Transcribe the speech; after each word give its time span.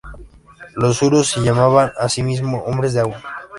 Los 0.73 1.03
urus 1.03 1.29
se 1.29 1.41
llamaban 1.41 1.91
a 1.95 2.09
sí 2.09 2.23
mismos 2.23 2.63
"hombres 2.65 2.95
de 2.95 3.01
agua". 3.01 3.21